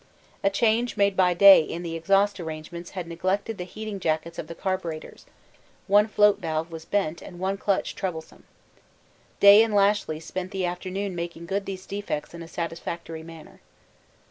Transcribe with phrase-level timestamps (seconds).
[0.43, 4.47] A change made by Day in the exhaust arrangements had neglected the heating jackets of
[4.47, 5.27] the carburetters;
[5.85, 8.43] one float valve was bent and one clutch troublesome.
[9.39, 13.61] Day and Lashly spent the afternoon making good these defects in a satisfactory manner.